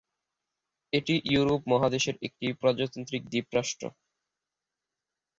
[0.93, 3.85] এটি ইউরোপ মহাদেশের একটি প্রজাতান্ত্রিক দ্বীপ রাষ্ট্র।